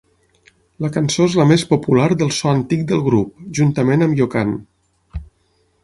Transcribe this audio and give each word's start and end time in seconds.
La 0.85 0.89
cançó 0.95 1.27
és 1.31 1.35
la 1.41 1.45
més 1.51 1.65
popular 1.73 2.07
del 2.23 2.33
so 2.39 2.51
antic 2.53 2.83
del 2.93 3.05
grup, 3.09 3.31
juntament 3.61 4.07
amb 4.07 4.23
Yokan. 4.23 4.57